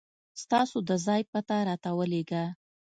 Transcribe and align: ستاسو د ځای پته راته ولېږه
ستاسو 0.41 0.77
د 0.89 0.91
ځای 1.05 1.21
پته 1.31 1.57
راته 1.69 1.89
ولېږه 1.97 2.43